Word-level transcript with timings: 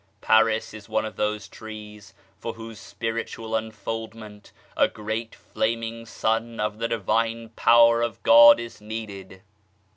Paris 0.19 0.73
is 0.73 0.89
one 0.89 1.05
of 1.05 1.15
those 1.15 1.47
trees 1.47 2.15
for 2.39 2.53
whose 2.53 2.79
spiritual 2.79 3.55
unfoldment 3.55 4.51
a 4.75 4.87
great 4.87 5.35
flaming 5.35 6.07
Sun 6.07 6.59
of 6.59 6.79
the 6.79 6.87
Divine 6.87 7.49
Power 7.49 8.01
of 8.01 8.23
God 8.23 8.59
is 8.59 8.81
needed. 8.81 9.43